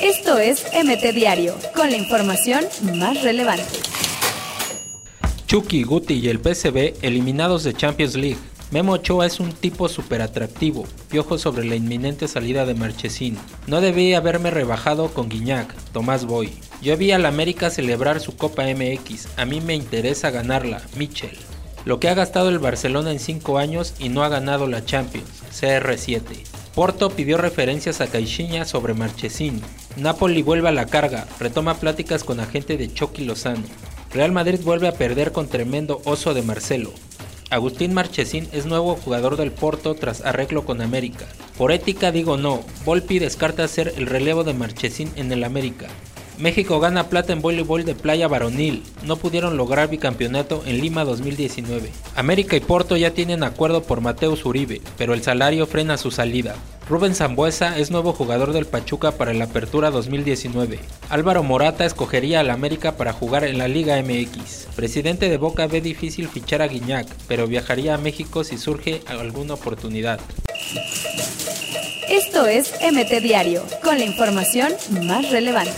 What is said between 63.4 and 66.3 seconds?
en la Liga MX. Presidente de Boca ve difícil